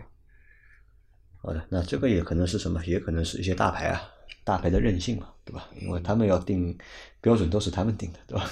[1.37, 2.83] 好的，那这个也可能是什么？
[2.85, 4.11] 也可能是一些大牌啊，
[4.43, 5.69] 大牌的任性嘛，对吧？
[5.81, 6.77] 因为他们要定
[7.21, 8.49] 标准都是他们定的，对吧？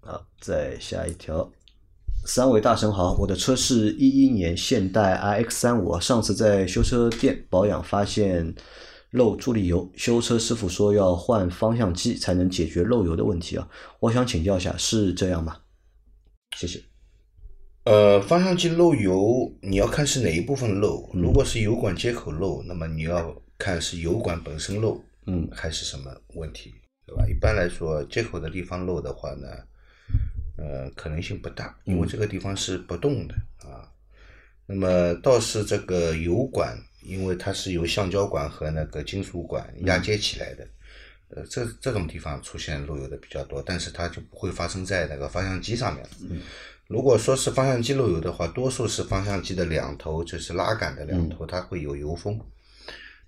[0.02, 1.50] 好，再下一条。
[2.26, 8.54] 三位大神好，我的车是一一年现代 iX 三五，上次在修车店保养发现
[9.10, 13.68] 漏助力油，修车师傅说要换方向机才能解决漏油的问题啊。
[13.98, 15.56] 我想请教一下，是这样吗？
[16.56, 16.80] 谢谢。
[17.84, 21.10] 呃，方向机漏油，你要看是哪一部分漏。
[21.14, 26.70] 如果是油管接口漏，那么你要看是油管本身漏，嗯还是什么问题，
[27.06, 27.26] 对吧？
[27.26, 29.48] 一般来说，接口的地方漏的话呢，
[30.60, 33.34] 呃，可能性不大，因为这个地方是不动的
[33.66, 33.90] 啊。
[34.66, 40.68] 那么倒是这个油管，因为它是由橡胶管和那个金属管压接起来的，
[41.30, 46.10] 呃，这这种地方出现漏油的比较多，但是它就不会发生在那个方向机上面了。
[46.86, 52.38] 如果说是方向机漏油的话，多数是方向机的两头，就是拉杆的两头，它会有油封，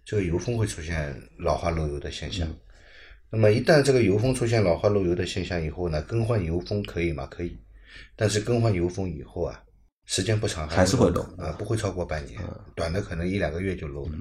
[0.05, 2.47] 这个油封会出现老化漏油的现象。
[3.33, 7.27] 那么一旦这个油封出现老化漏油的现象以后呢，更换油封可以吗？
[7.31, 7.59] 可以，
[8.14, 9.59] 但是更换油封以后啊，
[10.05, 12.38] 时间不长还是会漏啊，不会超过半年，
[12.75, 14.12] 短的可能一两个月就漏了。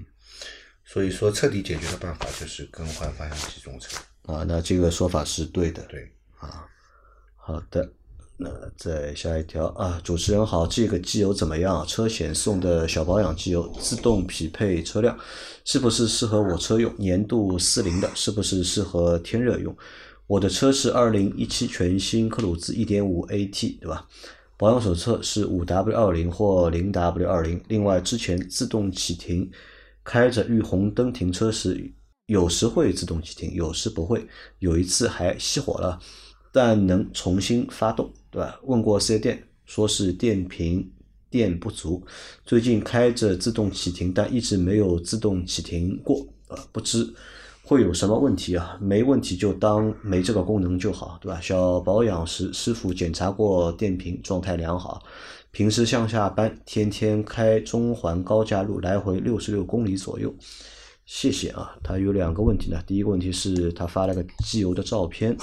[0.86, 4.02] 所以说，彻底解决的办法就是更换方向机中层。
[4.24, 5.84] 啊，那这个说法是对的。
[5.88, 6.66] 对啊，
[7.36, 7.92] 好的，
[8.44, 11.86] 那再下一条啊，主持人好，这个机油怎么样？
[11.86, 15.16] 车险送的小保养机油，自动匹配车辆，
[15.64, 16.92] 是不是适合我车用？
[16.98, 19.76] 年度四零的，是不是适合天热用？
[20.26, 24.08] 我的车是二零一七全新科鲁兹一点五 AT，对吧？
[24.58, 27.62] 保养手册是五 W 二零或零 W 二零。
[27.68, 29.52] 另外，之前自动启停，
[30.04, 31.94] 开着绿红灯停车时，
[32.26, 34.28] 有时会自动启停，有时不会。
[34.58, 36.00] 有一次还熄火了，
[36.52, 38.60] 但能重新发动，对吧？
[38.64, 40.90] 问过四 S 店，说是电瓶
[41.30, 42.04] 电不足。
[42.46, 47.14] 最近开着自动启停，但一直没有自动启停过，呃，不知
[47.64, 48.78] 会有什么问题啊？
[48.82, 51.40] 没问题就当没这个功能就好，对吧？
[51.42, 55.04] 小保养时师傅检查过电瓶状态良好，
[55.52, 60.34] 平时上下班天天开中环高架路来回六十六公里左右。
[61.06, 62.82] 谢谢啊，他有两个问题呢。
[62.88, 65.36] 第一个问题是他发了个机油的照片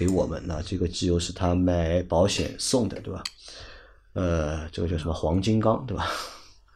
[0.00, 3.22] 给我们，那这个机油是他买保险送的，对吧？
[4.14, 6.08] 呃，这个叫什么黄金刚，对吧？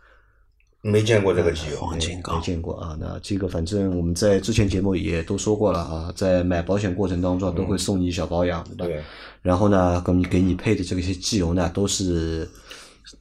[0.83, 2.95] 没见过这个机油，黄金刚没见过啊。
[3.01, 8.85] 那这个反正我们在之前节目也都说过了啊，在买保险过程当中都会送你小保养，对吧？
[8.85, 9.03] 对，
[9.41, 12.47] 然后呢，给你给你配的这个些机油呢，都是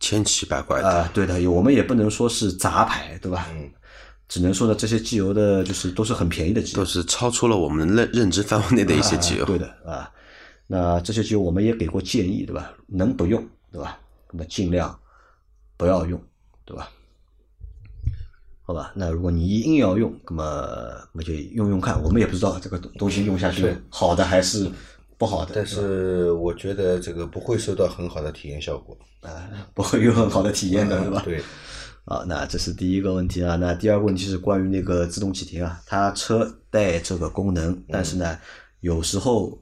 [0.02, 0.90] 千奇百怪的。
[0.90, 3.48] 啊、对的，我们也不能说是杂牌，对吧？
[3.54, 3.72] 嗯，
[4.28, 9.44] 只能说呢，这些机油的就是都是很便宜的机油都，是超出了我们认认知范围内的一些机油。
[9.44, 10.10] 啊对的啊。
[10.66, 12.74] 那这些机油我们也给过建议，对吧？
[12.88, 14.00] 能不用，对吧？
[14.32, 14.98] 那么尽量
[15.78, 16.20] 不要用，
[16.66, 16.90] 对吧？
[18.66, 22.02] 好吧，那如果你硬要用，那么那就用用看。
[22.02, 24.72] 我们也不知道这个东西用下去好的还是
[25.18, 28.98] 不好的，但是我觉得这个不会收到很好的体验效果。
[29.22, 31.22] 啊，不会有很好的体验的，对吧？
[31.26, 31.44] 对，
[32.06, 33.56] 啊，那这是第一个问题啊。
[33.56, 38.38] 那第二个问题是关于那个自动启停啊，它车带这个功能，但是呢，
[38.82, 39.58] 有时候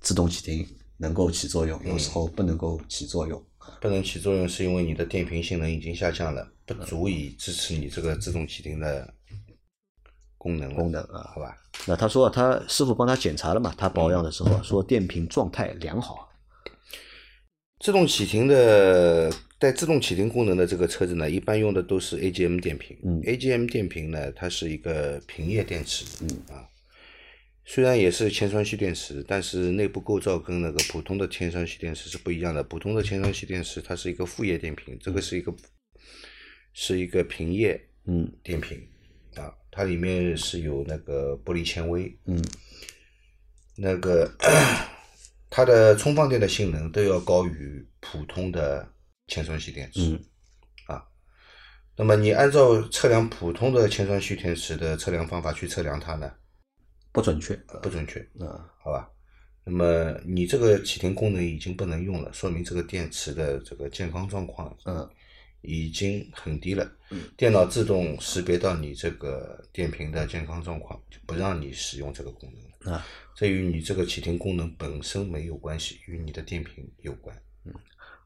[0.00, 3.42] 自动启停能够起作用，有时候不能够起作用。
[3.80, 9.12] 不能起作用是因为你的电瓶性能已经下降了，不足以支持你这个自动启停的
[10.38, 11.56] 功能功能啊好吧？
[11.84, 16.28] 那他说他师傅帮他检查了嘛，他保养的时候说电瓶状态良好。
[17.80, 22.96] 自动启停的带自动启停功能的这个车子呢，一般用的都是 AGM 电瓶。
[23.02, 26.04] 嗯，AGM 电瓶呢，它是一个平叶电池。
[26.20, 26.68] 嗯啊，
[27.64, 32.62] 虽然也是铅酸蓄电池，但是内部构造跟那个普通的铅酸蓄电池是不一样的。
[32.62, 35.54] 普通的铅酸蓄电池它是一个副叶电瓶，这个是一个
[36.74, 38.78] 是一个平叶嗯电瓶
[39.36, 42.14] 啊，它里面是有那个玻璃纤维。
[42.26, 42.42] 嗯
[43.78, 44.30] 那个
[45.50, 48.86] 它的充放电的性能都要高于普通的
[49.26, 50.00] 铅酸蓄电池。
[50.00, 50.24] 嗯
[50.86, 51.04] 啊，
[51.96, 56.32] 那么你按照测量普通的铅酸蓄电池的测量方法去测量它呢，
[57.12, 57.54] 不准确。
[57.82, 59.10] 不准确，嗯好吧？
[59.64, 65.08] 那么你这个启停功能已经不能用了，说明这个电池的这个健康状况嗯
[65.62, 66.88] 已经很低了。
[67.36, 72.96] 电脑自动识别到你这个电瓶的健康状况，就不让你使用这个功能了。
[72.96, 77.36] 啊，这与你这个启停功能本身没有关系，与你的电瓶有关。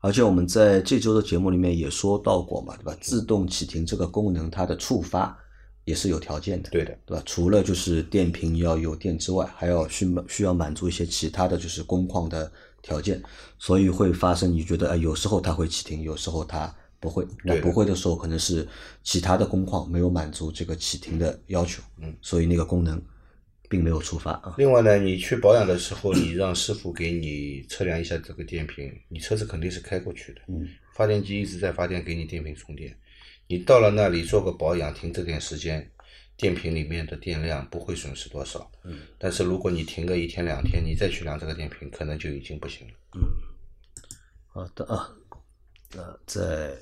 [0.01, 2.97] 而且我们在这周的节目里面也说到过嘛，对吧？
[3.01, 5.39] 自动启停这个功能，它的触发
[5.85, 7.23] 也是有条件的，对的，对吧？
[7.27, 13.23] 除了就是电瓶要有电之外，还要需需要满足一些其他的就是工况的条件，
[13.59, 17.27] 所以会发生你觉得，哎，有时候它会启停，有时候它不会。
[17.45, 18.67] 那不会的时候，可能是
[19.03, 23.01] 其他的工况没有满足这个启停的要求，嗯，所以那个功能
[23.71, 24.57] 并没有触发啊。
[24.59, 32.95] 另外呢，你去保养的时候，你让师傅给你测量一下这个电瓶，你车子肯定是开过去的，嗯，发电机一直在发电，给你电瓶充电。
[33.47, 35.89] 你到了那里做个保养，停这点时间，
[36.37, 38.71] 电瓶里面的电量不会损失多少。
[38.85, 42.95] 嗯，但是如果你停个一天两天，你再去量这个电瓶，可能就已经不行了。
[43.15, 43.23] 嗯
[44.53, 45.09] 好的啊，
[45.95, 46.77] 那再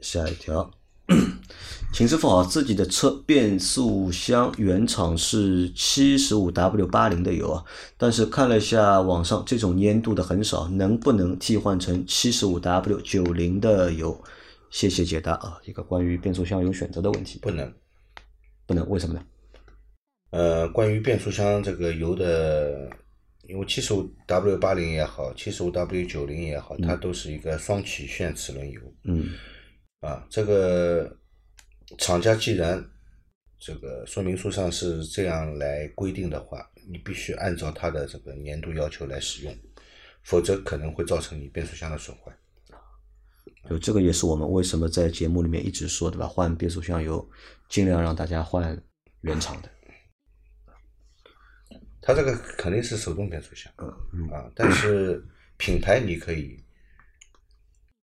[0.00, 0.70] 下一条，
[1.92, 7.64] 秦师傅好，自己的车变速箱原厂是七十五 W 八零的油啊，
[7.96, 14.22] 但是看了一下网上这种粘度的很少，能不能替换成七十五 W 九零的油？
[14.70, 17.72] 谢谢解答啊，一个关于变速箱油选择的问题，不能。
[18.66, 19.22] 不能，为什么呢？
[20.30, 22.88] 呃，关于变速箱这个油的，
[23.48, 28.80] 因为七十五 W 八零也好，七十五 W 九零也好，它都是一个双曲线齿轮油。
[29.02, 29.30] 嗯
[30.00, 31.14] 啊，这个
[31.98, 32.82] 厂家既然
[33.58, 39.54] 这个说明书上是这样来规定的话，你必须按照它的这个粘度要求来使用，
[40.22, 42.34] 否则可能会造成你变速箱的损坏。
[43.68, 46.26] 就这个也是我们为什么在节目里面一直说，对吧？
[46.26, 47.28] 换变速箱油，
[47.68, 48.82] 尽量让大家换
[49.20, 49.68] 原厂的。
[52.00, 53.70] 它这个肯定是手动变速箱，
[54.14, 55.22] 嗯啊，但是
[55.58, 56.58] 品牌你可以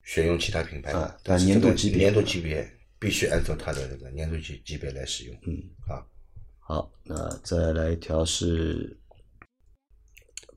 [0.04, 5.34] 选用其他品牌，啊但是这个但粘度级别年度级别必须按照它的这个年度级级别来使用。
[5.46, 5.56] 嗯，
[5.88, 6.04] 啊，
[6.60, 8.96] 好，那再来一条是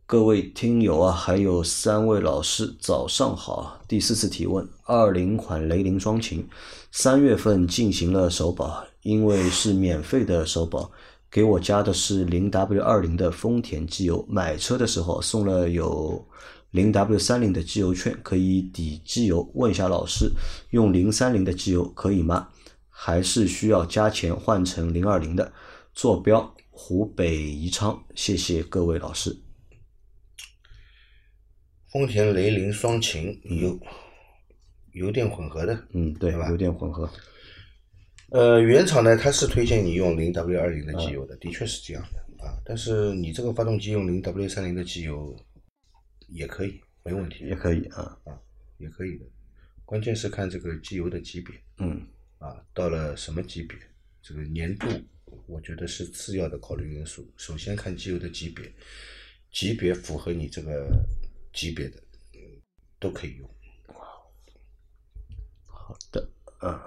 [0.06, 3.82] 各位听友啊，还有三位老师，早上好。
[3.88, 6.48] 第四次提问：二零款雷凌双擎，
[6.92, 10.90] 三月份进行了首保，因为是免费的首保，
[11.30, 14.26] 给我加的是零 W 二零的丰田机油。
[14.30, 16.26] 买车的时候送了有
[16.78, 19.52] 零 W 三零的机油券，可以抵机油。
[19.56, 20.32] 问一下老师，
[20.70, 22.50] 用零三零的机油可以吗？
[22.88, 25.52] 还是需要加钱换成零二零的？
[25.94, 29.36] 坐标湖北宜昌，谢谢各位老师。
[31.92, 33.80] 丰田雷凌双擎油
[34.94, 37.10] 油电混合的，嗯，对，对吧油电混合。
[38.30, 42.54] 呃，原厂呢，它是推荐你用零 W 二零的机油的，的确是这样的啊。
[42.66, 45.36] 但是你这个发动机用零 W 三零的机油
[46.28, 48.40] 也可以，没问题，也可以啊啊，
[48.78, 49.26] 也可以的。
[49.86, 52.06] 关键是看这个机油的级别嗯
[52.40, 53.78] 啊，到了什么级别，
[54.22, 54.88] 这个年度，
[55.46, 57.32] 我觉得是次要的考虑因素。
[57.38, 58.72] 首先看机油的级别，
[59.52, 60.90] 级别符合你这个
[61.54, 62.04] 级别的，
[62.34, 62.40] 嗯，
[63.00, 63.50] 都可以用。
[65.66, 66.84] 好的，啊，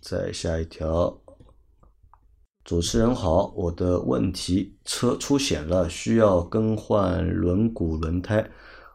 [0.00, 1.23] 再下一条。
[2.64, 8.48] 主持人好，我的问题：车出险了，需要更换轮毂、轮胎、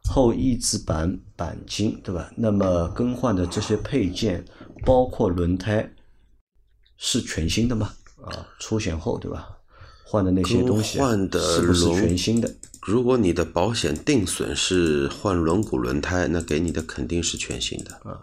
[0.05, 2.31] 后翼子板钣金，对吧？
[2.35, 4.43] 那么更换的这些配件，
[4.83, 5.87] 包括轮胎，
[6.97, 7.93] 是全新的吗？
[8.23, 9.47] 啊，出险后，对吧？
[10.03, 12.51] 换的那些东西，换的是不是全新的？
[12.81, 17.91] 如果你的保险定损是换轮毂、轮胎，那给你的肯定是全新的。
[18.03, 18.19] 啊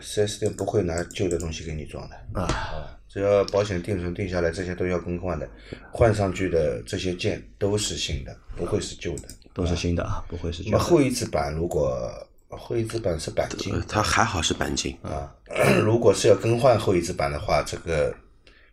[0.00, 5.46] 四 S 店不会拿旧的东西给你装的啊啊，只要保险定损定下来，这些都要更换的，
[5.92, 9.28] 换上去的这些件都是新的，不会是旧的。
[9.54, 10.78] 都是新的啊，不会是旧的。
[10.78, 12.10] 那后翼子板如果
[12.48, 15.30] 后翼子板是钣金呃，它还好是钣金，啊，
[15.84, 18.14] 如果是要更换后翼子板的话，这个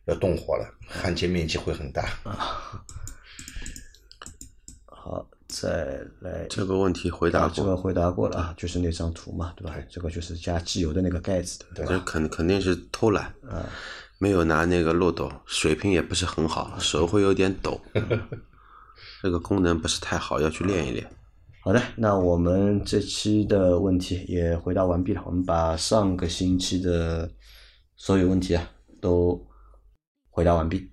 [0.06, 2.08] 要动火了，焊接面积会很大。
[4.86, 9.76] 好，再来这个问题回答过，这个过，回答过了啊，就是那张图嘛，对吧？
[9.90, 11.92] 这个就是加机油的那个盖子的，对吧？
[11.92, 13.34] 这肯肯定是偷懒，
[14.20, 17.80] 没有拿那个漏斗，水平也不是很好，手会有点抖，
[19.24, 21.10] 这个功能不是太好，要去练一练。
[21.62, 25.24] 好的，那我们这期的问题也回答完毕了。
[25.26, 27.32] 我们把上个星期的
[27.96, 28.70] 所有问题啊
[29.02, 29.46] 都
[30.30, 30.90] 回答完毕，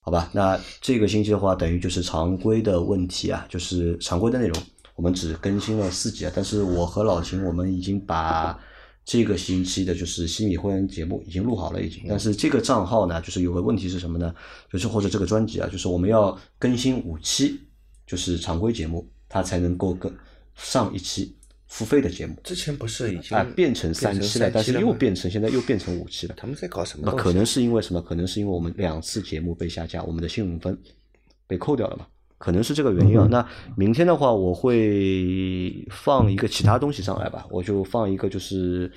[0.00, 0.28] 好吧？
[0.32, 4.62] 那这个星期的话，等于就是常规的问题啊，就是常规的内容，
[4.96, 6.32] 我们只更新了四集啊。
[6.34, 8.58] 但是我和老秦，我们已经把
[9.06, 12.04] 这个星期的就是西米会员节目已经录好了，已经。
[12.08, 14.34] 但是这个账号呢，就是有个问题是什么呢？
[14.68, 17.60] 就是或者这个专辑啊，就是我们要更新五期，
[18.04, 20.12] 就是常规节目，它才能够跟
[20.56, 21.36] 上一期
[21.68, 26.34] 付费的节目之前不是已经啊，变成三期了，但是又变成现在又变成五期了。
[26.36, 27.12] 他们在搞什么？
[27.12, 28.02] 可能是因为什么？
[28.02, 30.76] 可能是因为我们两次节目被下架，我们的新闻分
[31.46, 32.08] 被扣掉了嘛？
[32.38, 33.26] 可能是这个原因啊。
[33.30, 38.90] 那明天的话，我会放一个其他东西上来吧，我就放一个就是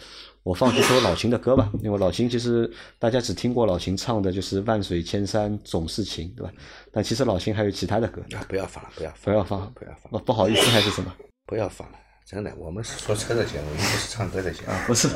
[0.43, 6.51] 我放几首老秦的歌吧， 因为老秦其实大家只听过老秦唱的就是“万水千山总是情”，对吧？
[6.91, 11.13] 但其实老秦还有其他的歌，啊，不要放了，不要不放了，要放，不要放不不好意思还是什么？
[11.45, 14.73] 不要放了，真的，我们是说车的节目，又不是唱歌的节目。
[14.87, 15.07] 不是，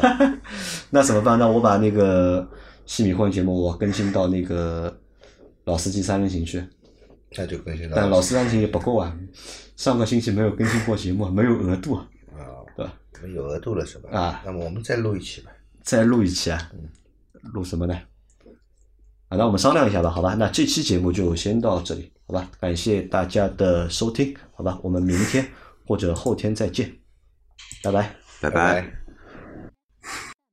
[0.89, 1.38] 那怎么办？
[1.38, 2.47] 那我把那个
[2.86, 4.95] 西米混节目我更新到那个
[5.65, 6.63] 老司机三人行去，
[7.36, 9.17] 那就更新了但老司机三人行也不够啊，
[9.75, 12.41] 上个星期没有更新过节目，没有额度啊，啊，
[12.75, 12.93] 对吧？
[13.21, 14.09] 没有额度了是吧？
[14.11, 15.51] 啊那么我们再录一期吧。
[15.81, 16.71] 再录一期啊，
[17.53, 17.93] 录什么呢？
[19.29, 20.36] 啊，那我们商量一下吧，好吧？
[20.36, 22.49] 那这期节目就先到这里，好吧？
[22.59, 24.79] 感谢大家的收听，好吧？
[24.84, 25.45] 我们明天
[25.88, 26.93] 或者后天再见，
[27.84, 28.15] 拜拜。
[28.41, 28.81] 拜拜拜。
[28.81, 29.02] 拜